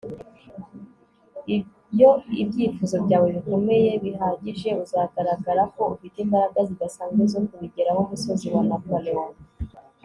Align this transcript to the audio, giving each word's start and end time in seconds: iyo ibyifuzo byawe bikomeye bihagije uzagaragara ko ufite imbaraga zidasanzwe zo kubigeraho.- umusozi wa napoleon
iyo 1.93 2.11
ibyifuzo 2.41 2.95
byawe 3.05 3.27
bikomeye 3.35 3.91
bihagije 4.03 4.69
uzagaragara 4.83 5.63
ko 5.73 5.81
ufite 5.93 6.17
imbaraga 6.25 6.59
zidasanzwe 6.69 7.23
zo 7.33 7.39
kubigeraho.- 7.47 7.99
umusozi 8.03 8.47
wa 8.53 8.63
napoleon 8.71 9.31